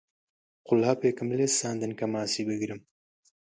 قولاپێکم 0.67 1.29
لێ 1.37 1.47
ساندن 1.59 1.91
کە 1.99 2.05
ماسی 2.13 2.43
بگرم 2.49 2.81